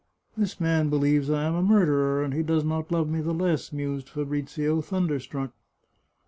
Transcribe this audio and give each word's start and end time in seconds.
"This 0.35 0.59
man 0.59 0.89
believes 0.89 1.29
I 1.29 1.43
am 1.43 1.53
a 1.53 1.61
murderer, 1.61 2.23
and 2.23 2.33
he 2.33 2.41
does 2.41 2.63
not 2.63 2.91
love 2.91 3.07
me 3.07 3.21
the 3.21 3.35
less," 3.35 3.71
mused 3.71 4.09
Fabrizio, 4.09 4.81
thunder 4.81 5.19
struck. 5.19 5.51